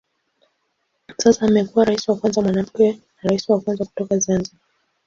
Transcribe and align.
Sasa 1.17 1.43
amekuwa 1.45 1.85
rais 1.85 2.07
wa 2.09 2.15
kwanza 2.15 2.41
mwanamke 2.41 2.87
na 2.93 3.29
rais 3.29 3.49
wa 3.49 3.61
kwanza 3.61 3.85
kutoka 3.85 4.19
Zanzibar. 4.19 4.59